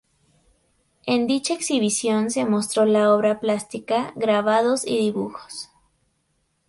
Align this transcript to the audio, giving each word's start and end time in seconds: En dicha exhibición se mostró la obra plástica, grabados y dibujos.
En 1.05 1.27
dicha 1.27 1.53
exhibición 1.53 2.31
se 2.31 2.43
mostró 2.45 2.85
la 2.85 3.13
obra 3.13 3.39
plástica, 3.39 4.13
grabados 4.15 4.83
y 4.83 4.97
dibujos. 4.97 5.69